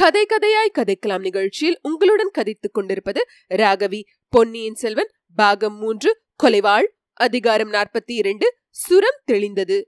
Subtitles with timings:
[0.00, 4.02] கதை கதையாய் கதைக்கலாம் நிகழ்ச்சியில் உங்களுடன் கதைத்துக் கொண்டிருப்பது ராகவி.
[4.28, 9.82] பொன்னியின் செல்வன் பாகம் மூன்று கொலைவாள் அதிகாரம் நாற்பத்தி இரண்டு சுரம் தெளிந்தது.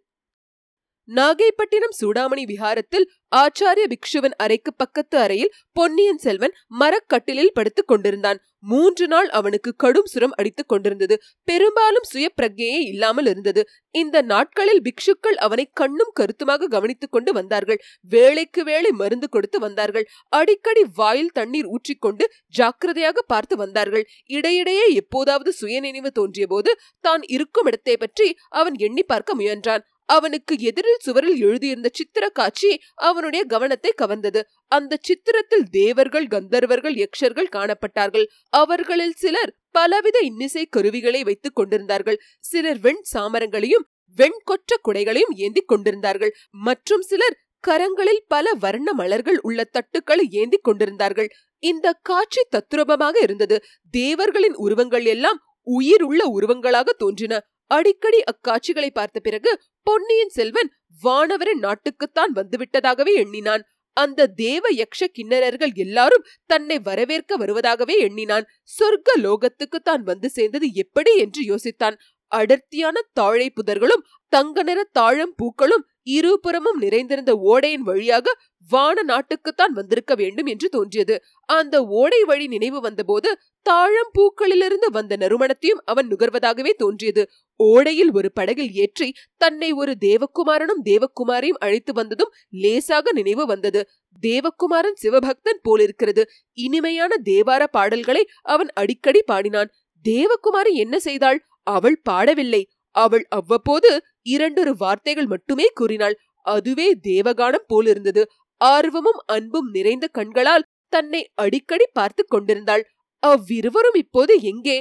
[1.08, 8.38] நாகைப்பட்டினம் சூடாமணி விஹாரத்தில் ஆச்சாரிய பிக்ஷுவன் அறைக்கு பக்கத்து அறையில் பொன்னியின் செல்வன் மரக்கட்டிலில் படுத்துக் கொண்டிருந்தான்.
[8.64, 11.14] மூன்று நாள் அவனுக்கு கடும் சுரம் அடித்துக் கொண்டிருந்தது.
[11.48, 13.62] பெரும்பாலும் சுய பிரஜையே இல்லாமல் இருந்தது.
[13.94, 17.80] இந்த நாட்களில் பிக்ஷுக்கள் அவனை கண்ணும் கருத்துமாக கவனித்துக் கொண்டு வந்தார்கள்.
[18.10, 20.06] வேளைக்கு வேளை மருந்து கொடுத்து வந்தார்கள்.
[20.32, 24.04] அடிக்கடி வாயில் தண்ணீர் ஊற்றிக்கொண்டு ஜாக்கிரதையாக பார்த்து வந்தார்கள்.
[24.30, 29.84] இடையிடையே எப்போதாவது சுயநினைவு தோன்றிய போது தான் இருக்கும் இடத்தை பற்றி அவன் எண்ணி பார்க்க முயன்றான்.
[30.16, 34.40] அவனுக்கு எதிரில் சுவரில் எழுதியிருந்த சித்திர காட்சி அவனுடைய கவனத்தை கவர்ந்தது.
[34.68, 38.26] அந்த சித்திரத்தில் தேவர்கள் கந்தர்வர்கள் யக்ஷர்கள் காணப்பட்டார்கள்.
[38.52, 42.18] அவர்களில் சிலர் பலவித இன்னிசை கருவிகளை வைத்துக் கொண்டிருந்தார்கள்.
[42.42, 43.86] சிலர் வெண் சாமரங்களையும்
[44.18, 46.32] வெண்கொற்ற குடைகளையும் ஏந்திக் கொண்டிருந்தார்கள்.
[46.66, 51.28] மற்றும் சிலர் கரங்களில் பல வர்ண மலர்கள் உள்ள தட்டுக்களை ஏந்தி கொண்டிருந்தார்கள்.
[51.62, 53.56] இந்த காட்சி தத்ரூபமாக இருந்தது.
[53.94, 57.34] தேவர்களின் உருவங்கள் எல்லாம் உயிர் உள்ள உருவங்களாக தோன்றின.
[57.74, 59.50] அடிக்கடி அக்காட்சிகளை பார்த்த பிறகு
[59.86, 60.70] பொன்னியின் செல்வன்
[61.02, 63.62] வானவரின் நாட்டுக்குத்தான் வந்துவிட்டதாகவே எண்ணினான்.
[63.96, 68.46] அந்த தேவ யக்ஷ கிண்ணறர்கள் எல்லாரும் தன்னை வரவேற்க வருவதாகவே எண்ணினான்.
[68.76, 71.96] சொர்க்க லோகத்துக்கு தான் வந்து சேர்ந்தது எப்படி என்று யோசித்தான்.
[72.32, 78.26] அடர்த்தியான தாழை புதர்களும் தங்க நிற தாழம் பூக்களும் இருபுறமும் நிறைந்திருந்த ஓடையின் வழியாக
[78.68, 81.14] வான நாட்டுக்குத்தான் வந்திருக்க வேண்டும் என்று தோன்றியது.
[81.48, 83.30] அந்த ஓடை வழி நினைவு வந்தபோது
[83.66, 87.22] தாழம் பூக்களிலிருந்து வந்த நறுமணத்தையும் அவன் நுகர்வதாகவே தோன்றியது.
[87.60, 93.82] ஓடையில் ஒரு படகில் ஏற்றி தன்னை ஒரு தேவகுமாரனும் தேவகுமாரியும் அழைத்து வந்ததும் லேசாக நினைவு வந்தது.
[94.22, 96.24] தேவகுமாரன் சிவபக்தன் போலிருக்கிறது.
[96.58, 99.72] இனிமையான தேவார பாடல்களை அவன் அடிக்கடி பாடினான்.
[100.04, 101.38] தேவகுமாரி என்ன செய்தாள்?
[101.66, 102.62] அவள் பாடவில்லை.
[102.94, 103.90] அவள் அவ்வப்போது
[104.22, 106.16] இரண்டொரு வார்த்தைகள் மட்டுமே கூறினாள்.
[106.46, 108.22] அதுவே தேவகானம் போலிருந்தது.
[108.60, 112.84] ஆர்வமும் அன்பும் நிறைந்த கண்களால் தன்னை அடிக்கடி பார்த்து கொண்டிருந்தாள்.
[113.22, 114.78] அவ்விருவரும் இப்போது எங்கே?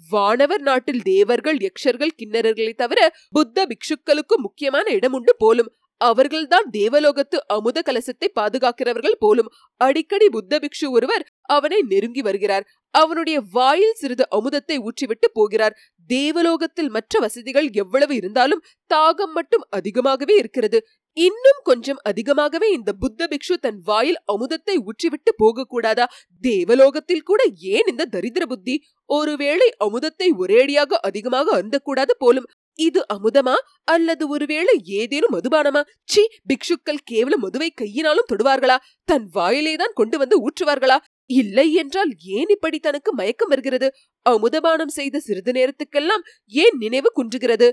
[0.00, 3.00] வானவர் நாட்டில் தேவர்கள் யக்ஷர்கள் கிண்ணறர்களை தவிர
[3.30, 5.70] புத்த பிக்ஷுக்களுக்கும் முக்கியமான இடம் உண்டு போலும்.
[6.00, 9.50] அவர்கள்தான் தேவலோகத்து அமுத கலசத்தை பாதுகாக்கிறவர்கள் போலும்.
[9.80, 12.66] அடிக்கடி புத்த பிக்ஷு ஒருவர் அவனை நெருங்கி வருகிறார்.
[12.94, 15.76] அவனுடைய வாயில் சிறிது அமுதத்தை ஊற்றிவிட்டு போகிறார்.
[16.10, 20.78] தேவலோகத்தில் மற்ற வசதிகள் எவ்வளவு இருந்தாலும் தாகம் மட்டும் அதிகமாகவே இருக்கிறது.
[21.16, 26.06] இன்னும் கொஞ்சம் அதிகமாகவே இந்த புத்த பிக்ஷு தன் வாயில் அமுதத்தை ஊற்றிவிட்டு போகக்கூடாதா?
[26.44, 27.40] தேவலோகத்தில் கூட
[27.74, 28.76] ஏன் இந்த தரித்திர புத்தி?
[29.10, 32.48] ஒருவேளை அமுதத்தை ஒரேடியாக அதிகமாக அருந்தக்கூடாது போலும்
[32.78, 33.54] இது அமுதமா?
[33.84, 35.82] அல்லது ஒருவேளை ஏதேனும் மதுபானமா?
[36.04, 38.76] சி பிக்ஷுக்கள் கேவலம் மதுவை கையினாலும் தொடுவார்களா?
[39.08, 40.98] தன் வாயிலேதான் கொண்டு வந்து ஊற்றுவார்களா?
[41.30, 43.88] இல்லை என்றால் ஏன் இப்படி தனக்கு மயக்கம் வருகிறது?
[44.30, 47.68] அமுதபானம் செய்த சிறிது நேரத்துக்கெல்லாம் ஏன் நினைவு குன்றுகிறது?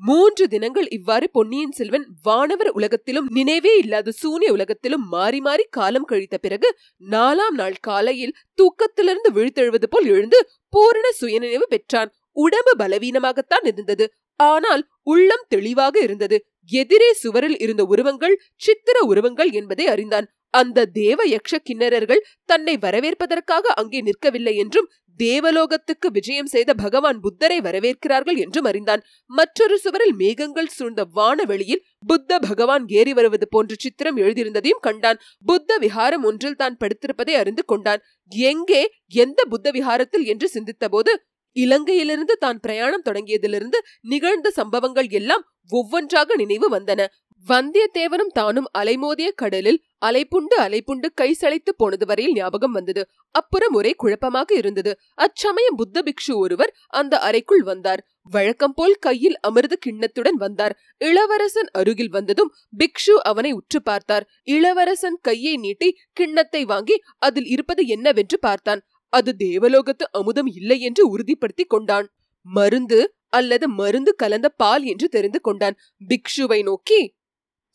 [0.00, 6.36] மூன்று தினங்கள் இவ்வாறு பொன்னியின் செல்வன் வானவர் உலகத்திலும் நினைவே இல்லாத சூனிய உலகத்திலும் மாறி மாறி காலம் கழித்த
[6.38, 6.68] பிறகு
[7.10, 12.10] நாலாம் நாள் காலையில் தூக்கத்திலிருந்து விழுத்தெழுவது போல் எழுந்து பூரண சுயநினைவு பெற்றான்.
[12.36, 14.04] உடம்பு பலவீனமாகத்தான் இருந்தது.
[14.44, 16.36] ஆனால் உள்ளம் தெளிவாக இருந்தது.
[16.70, 20.26] எதிரே சுவரில் இருந்த உருவங்கள் சித்திர உருவங்கள் என்பதை அறிந்தான்.
[20.54, 24.88] அந்த தேவ யக்ஷ கிண்ணறர்கள் தன்னை வரவேற்பதற்காக அங்கே நிற்கவில்லை என்றும்
[25.20, 29.02] தேவலோகத்துக்கு விஜயம் செய்த பகவான் புத்தரை வரவேற்கிறார்கள் என்றும் அறிந்தான்.
[29.30, 35.20] மற்றொரு சுவரில் மேகங்கள் சூழ்ந்த வானவெளியில் புத்த பகவான் ஏறி வருவது போன்ற சித்திரம் எழுதியிருந்ததையும் கண்டான்.
[35.46, 38.02] புத்த விஹாரம் ஒன்றில் தான் படுத்திருப்பதை அறிந்து கொண்டான்.
[38.32, 38.82] எங்கே?
[39.14, 40.24] எந்த புத்த விஹாரத்தில்?
[40.24, 41.14] என்று சிந்தித்த போது
[41.56, 47.02] இலங்கையிலிருந்து தான் பிரயாணம் தொடங்கியதிலிருந்து நிகழ்ந்த சம்பவங்கள் எல்லாம் ஒவ்வொன்றாக நினைவு வந்தன.
[47.44, 53.02] வந்தியத்தேவனும் தானும் அலைமோதிய கடலில் அலைப்புண்டு அலைப்புண்டு கை சளைத்து போனது வரையில் ஞாபகம் வந்தது.
[53.34, 54.92] அப்புறம் ஒரே குழப்பமாக இருந்தது.
[55.14, 58.02] அச்சமயம் புத்த பிக்ஷு ஒருவர் அந்த அறைக்குள் வந்தார்.
[58.30, 60.74] வழக்கம் போல் கையில் அமிர்த கிண்ணத்துடன் வந்தார்.
[61.00, 64.26] இளவரசன் அருகில் வந்ததும் பிக்ஷு அவனை உற்று பார்த்தார்.
[64.48, 68.82] இளவரசன் கையை நீட்டி கிண்ணத்தை வாங்கி அதில் இருப்பது என்னவென்று பார்த்தான்.
[69.12, 72.06] அது தேவலோகத்து அமுதம் இல்லை என்று உறுதிப்படுத்தி கொண்டான்.
[72.46, 75.76] மருந்து அல்லது மருந்து கலந்த பால் என்று தெரிந்து கொண்டான்.
[76.00, 77.00] பிக்ஷுவை நோக்கி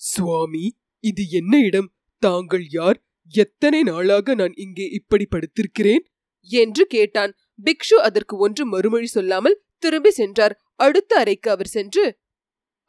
[0.01, 0.65] சுவாமி
[1.03, 1.89] இது என்ன இடம்?
[2.23, 2.97] தாங்கள் யார்?
[3.33, 6.03] எத்தனை நாளாக நான் இங்கே இப்படி படுத்திருக்கிறேன்?
[6.49, 7.31] என்று கேட்டான்.
[7.65, 10.55] பிக்ஷு அதற்கு ஒன்று மறுமொழி சொல்லாமல் திரும்பி சென்றார்.
[10.79, 12.03] அடுத்த அறைக்கு அவர் சென்று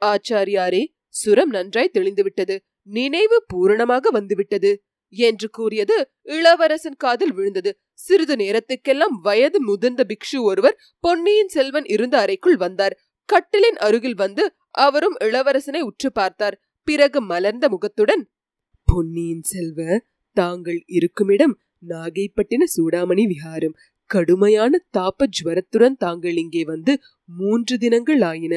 [0.03, 0.83] ஆச்சாரியாரே
[1.15, 2.56] சுரம் நன்றாய் தெளிந்துவிட்டது.
[2.89, 4.71] நினைவு பூரணமாக வந்துவிட்டது
[5.12, 5.97] என்று கூறியது
[6.29, 7.71] இளவரசன் காதில் விழுந்தது.
[7.99, 12.95] சிறிது நேரத்துக்கெல்லாம் வயது முதிர்ந்த பிக்ஷு ஒருவர் பொன்னியின் செல்வன் இருந்த அறைக்குள் வந்தார்.
[13.29, 16.56] கட்டிலின் அருகில் வந்து அவரும் இளவரசனை உற்று பார்த்தார்.
[16.83, 18.23] பிறகு மலர்ந்த முகத்துடன்
[18.89, 19.99] பொன்னியின் செல்வ
[20.37, 21.55] தாங்கள் இருக்குமிடம்
[21.89, 23.77] நாகைப்பட்டின சூடாமணி விஹாரம்.
[24.11, 28.55] கடுமையான தாப்ப ஜுவரத்துடன் தாங்கள் இங்கே வந்து மூன்று தினங்கள் ஆயின.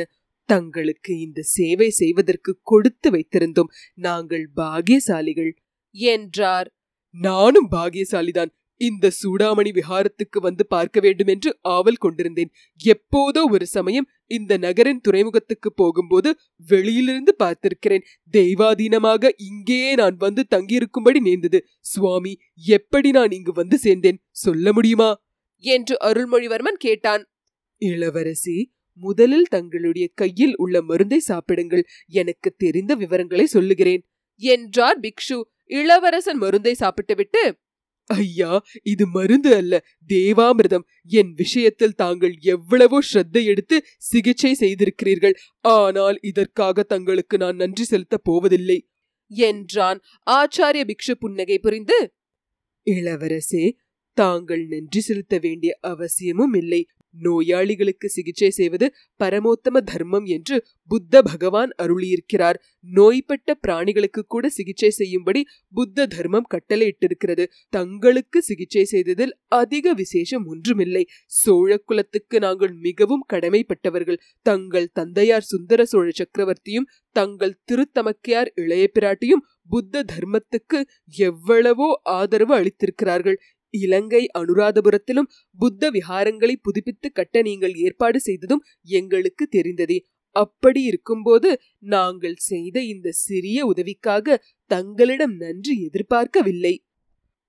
[0.50, 3.72] தங்களுக்கு இந்த சேவை செய்வதற்கு கொடுத்து வைத்திருந்தோம்.
[3.94, 5.52] நாங்கள் பாகியசாலிகள்.
[5.96, 6.70] என்றார்.
[7.14, 8.52] நானும் பாகியசாலிதான்.
[8.82, 12.52] இந்த சூடாமணி விஹாரத்துக்கு வந்து பார்க்க வேண்டும் என்று ஆவல் கொண்டிருந்தேன்.
[12.82, 16.30] எப்போதோ ஒரு சமயம் இந்த நகரின் துறைமுகத்துக்கு போகும்போது
[16.68, 18.06] வெளியிலிருந்து பார்த்திருக்கிறேன்.
[18.34, 21.62] தெய்வாதீனமாக இங்கேயே நான் வந்து தங்கியிருக்கும்படி நேர்ந்தது.
[21.80, 24.20] சுவாமி எப்படி நான் இங்கு வந்து சேர்ந்தேன்?
[24.30, 25.10] சொல்ல முடியுமா?
[25.64, 27.24] என்று அருள்மொழிவர்மன் கேட்டான்.
[27.82, 28.58] இளவரசி
[29.02, 31.84] முதலில் தங்களுடைய கையில் உள்ள மருந்தை சாப்பிடுங்கள்.
[32.14, 34.02] எனக்கு தெரிந்த விவரங்களை சொல்லுகிறேன்.
[34.42, 35.38] என்றார் பிக்ஷு.
[35.72, 37.42] இளவரசன் மருந்தை சாப்பிட்டுவிட்டு
[38.14, 38.52] ஐயா
[38.84, 39.74] இது மருந்து அல்ல.
[40.10, 40.86] தேவாமிர்தம்.
[41.12, 45.36] என் விஷயத்தில் தாங்கள் எவ்வளவோ ஸ்ரத்தை எடுத்து சிகிச்சை செய்திருக்கிறீர்கள்.
[45.76, 48.80] ஆனால் இதற்காக தங்களுக்கு நான் நன்றி செலுத்தப் போவதில்லை.
[49.32, 50.00] என்றான்
[50.32, 52.00] ஆச்சாரிய பிக்ஷு புன்னகை புரிந்து.
[52.88, 53.66] இளவரசே
[54.18, 56.82] தாங்கள் நன்றி செலுத்த வேண்டிய அவசியமும் இல்லை.
[57.14, 58.88] நோயாளிகளுக்கு சிகிச்சை செய்வது
[59.24, 62.58] பரமோத்தம தர்மம் என்று புத்த பகவான் அருளியிருக்கிறார்.
[62.80, 67.46] நோய்பட்ட பிராணிகளுக்கு கூட சிகிச்சை செய்யும்படி புத்த தர்மம் கட்டளையிட்டிருக்கிறது.
[67.70, 71.04] தங்களுக்கு சிகிச்சை செய்ததில் அதிக விசேஷம் ஒன்றுமில்லை.
[71.26, 74.22] சோழ குலத்துக்கு நாங்கள் மிகவும் கடமைப்பட்டவர்கள்.
[74.42, 83.38] தங்கள் தந்தையார் சுந்தர சோழ சக்கரவர்த்தியும் தங்கள் திருத்தமக்கையார் இளைய பிராட்டியும் புத்த தர்மத்துக்கு எவ்வளவோ ஆதரவு அளித்திருக்கிறார்கள்.
[83.74, 85.30] இலங்கை அனுராதபுரத்திலும்
[85.60, 90.00] புத்த விஹாரங்களை புதுப்பித்து கட்ட நீங்கள் ஏற்பாடு செய்ததும் எங்களுக்கு தெரிந்ததே.
[90.36, 94.38] அப்படி இருக்கும்போது நாங்கள் செய்த இந்த சிறிய உதவிக்காக
[94.72, 96.76] தங்களிடம் நன்றி எதிர்பார்க்கவில்லை.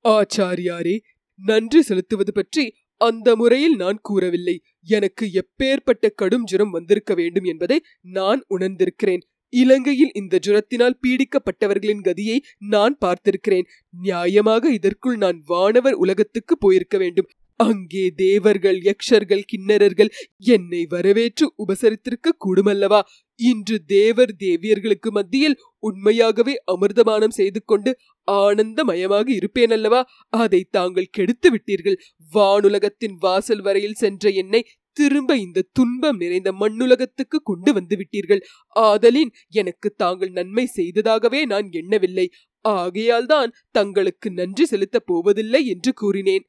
[0.04, 0.96] ஆச்சாரியாரே
[1.38, 2.64] நன்றி செலுத்துவது பற்றி
[3.00, 4.56] அந்த முறையில் நான் கூறவில்லை.
[4.88, 9.22] எனக்கு எப்பேற்பட்ட கடும் ஜுரம் வந்திருக்க வேண்டும் என்பதை நான் உணர்ந்திருக்கிறேன்.
[9.52, 12.38] இலங்கையில் இந்த ஜுரத்தினால் பீடிக்கப்பட்டவர்களின் கதியை
[12.72, 13.68] நான் பார்த்திருக்கிறேன்.
[13.94, 17.30] நியாயமாக இதற்குள் நான் வானவர் உலகத்துக்கு போயிருக்க வேண்டும்.
[17.60, 20.10] அங்கே தேவர்கள் யக்ஷர்கள் கிண்ணறர்கள்
[20.46, 23.00] என்னை வரவேற்று உபசரித்திருக்க கூடுமல்லவா?
[23.40, 27.92] இன்று தேவர் தேவியர்களுக்கு மத்தியில் உண்மையாகவே அமிர்தமானம் செய்து கொண்டு
[28.28, 30.00] ஆனந்தமயமாக இருப்பேன் அல்லவா
[30.36, 31.98] அதை தாங்கள் கெடுத்து விட்டீர்கள்
[32.32, 34.60] வானுலகத்தின் வாசல் வரையில் சென்ற என்னை
[34.96, 38.42] திரும்ப இந்த துன்பம் நிறைந்த மண்ணுலகத்துக்கு கொண்டு வந்து விட்டீர்கள்
[38.76, 42.26] ஆதலின் எனக்கு தாங்கள் நன்மை செய்ததாகவே நான் எண்ணவில்லை.
[42.64, 46.44] ஆகையால் தான் தங்களுக்கு நன்றி செலுத்தப் போவதில்லை என்று கூறினேன்.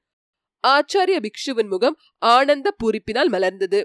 [0.63, 3.79] ஆச்சாரிய பிக்ஷுவின் முகம் ஆனந்த பூரிப்பினால் மலர்ந்தது.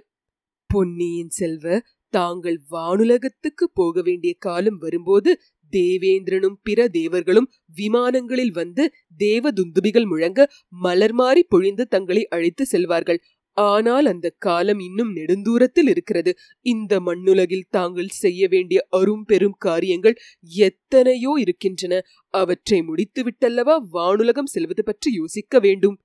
[0.70, 1.66] பொன்னியின் செல்வ
[2.14, 5.31] தாங்கள் வானுலகத்துக்கு போக வேண்டிய காலம் வரும்போது
[5.72, 8.84] தேவேந்திரனும் பிற தேவர்களும் விமானங்களில் வந்து
[9.19, 10.46] தேவதுந்துபிகள் முழங்க
[10.84, 13.20] மலர் மாறி பொழிந்து தங்களை அழைத்து செல்வார்கள்.
[13.66, 16.32] ஆனால் அந்த காலம் இன்னும் நெடுந்தூரத்தில் இருக்கிறது.
[16.66, 20.16] இந்த மண்ணுலகில் தாங்கள் செய்ய வேண்டிய அரும் பெரும் காரியங்கள்
[20.52, 21.94] எத்தனையோ இருக்கின்றன.
[22.34, 25.96] அவற்றை முடித்துவிட்டல்லவா வானுலகம் செல்வது பற்றி யோசிக்க வேண்டும்.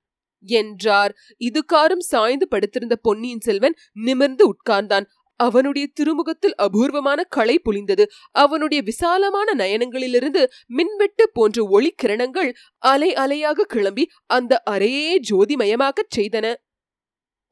[0.45, 1.11] என்றார்.
[1.41, 5.05] இதுகாரும் சாய்ந்து படுத்திருந்த பொன்னியின் செல்வன் நிமிர்ந்து உட்கார்ந்தான்.
[5.39, 8.03] அவனுடைய திருமுகத்தில் அபூர்வமான களை புலிந்தது.
[8.31, 12.49] அவனுடைய விசாலமான நயனங்களிலிருந்து மின்வெட்டு போன்ற ஒளி கிரணங்கள்
[12.83, 16.45] அலை அலையாக கிளம்பி அந்த அறையே ஜோதிமயமாகச் செய்தன.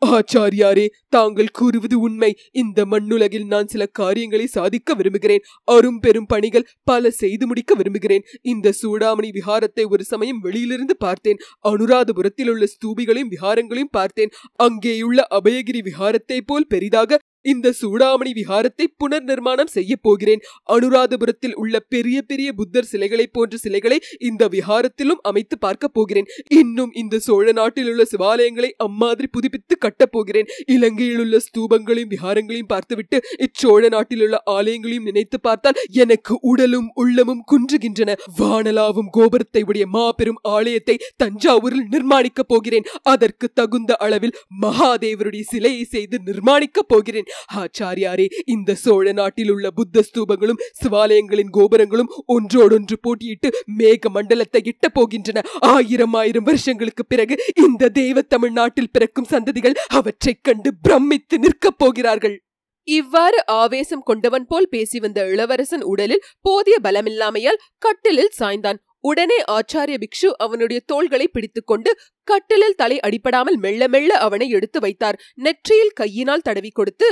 [0.06, 2.30] ஆச்சாரியாரே தாங்கள் கூறுவது உண்மை.
[2.52, 5.44] இந்த மண்ணுலகில் நான் சில காரியங்களை சாதிக்க விரும்புகிறேன்.
[5.64, 8.24] அரும் பெரும் பணிகள் பல செய்து முடிக்க விரும்புகிறேன்.
[8.42, 11.38] இந்த சூடாமணி விஹாரத்தை ஒரு சமயம் வெளியிலிருந்து பார்த்தேன்.
[11.64, 14.30] அனுராதபுரத்தில் உள்ள ஸ்தூபிகளையும் விஹாரங்களையும் பார்த்தேன்.
[14.64, 20.42] அங்கேயுள்ள அபயகிரி விஹாரத்தை போல் பெரிதாக இந்த சூடாமணி விஹாரத்தை புனர் நிர்மாணம் செய்ய போகிறேன்.
[20.72, 26.28] அனுராதபுரத்தில் உள்ள பெரிய பெரிய புத்தர் சிலைகளை போன்ற சிலைகளை இந்த விஹாரத்திலும் அமைத்து பார்க்க போகிறேன்.
[26.48, 30.48] இன்னும் இந்த சோழ நாட்டில் உள்ள சிவாலயங்களை அம்மாதிரி புதுப்பித்து கட்டப் போகிறேன்.
[30.66, 38.16] இலங்கையில் உள்ள ஸ்தூபங்களையும் விஹாரங்களையும் பார்த்துவிட்டு இச்சோழ நாட்டில் உள்ள ஆலயங்களையும் நினைத்து பார்த்தால் எனக்கு உடலும் உள்ளமும் குன்றுகின்றன.
[38.40, 42.84] வானலாவும் கோபுரத்தை உடைய மாபெரும் ஆலயத்தை தஞ்சாவூரில் நிர்மாணிக்கப் போகிறேன்.
[43.04, 47.30] அதற்கு தகுந்த அளவில் மகாதேவருடைய சிலையை செய்து நிர்மாணிக்கப் போகிறேன்.
[47.54, 55.44] ஆச்சாரியாரே இந்த சோழ நாட்டில் உள்ள புத்த ஸ்தூபங்களும் சிவாலயங்களின் கோபுரங்களும் ஒன்றோடொன்று போட்டியிட்டு மேக மண்டலத்தை எட்ட போகின்றன.
[55.60, 62.44] ஆயிரம் ஆயிரம் வருஷங்களுக்கு பிறகு இந்த தேவ தமிழ்நாட்டில் பிறக்கும் சந்ததிகள் அவற்றைக் கண்டு பிரமித்து நிற்கப் போகிறார்கள்.
[62.84, 68.78] இவ்வாறு ஆவேசம் கொண்டவன் போல் பேசி வந்த இளவரசன் உடலில் போதிய பலமில்லாமையால் கட்டிலில் சாய்ந்தான்.
[69.02, 71.92] உடனே ஆச்சாரிய பிக்ஷு அவனுடைய தோள்களை பிடித்துக்கொண்டு
[72.24, 75.20] கட்டிலில் தலை அடிபடாமல் மெல்ல மெல்ல அவனை எடுத்து வைத்தார்.
[75.34, 77.10] நெற்றியில் கையினால் தடவி கொடுத்து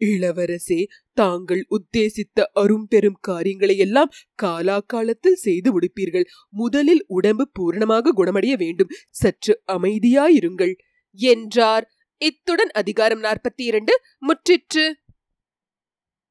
[0.00, 4.10] இளவரசே தாங்கள் உத்தேசித்த அரும் பெரும் காரியங்களை எல்லாம்
[4.42, 6.24] காலாகாலத்தில் செய்து முடிப்பீர்கள்.
[6.50, 8.88] முதலில் உடம்பு பூரணமாக குணமடைய வேண்டும்.
[9.10, 10.74] சற்று அமைதியாயிருங்கள்.
[11.18, 11.86] என்றார்.
[12.20, 14.84] இத்துடன் அதிகாரம் நாற்பத்தி இரண்டு முற்றிற்று.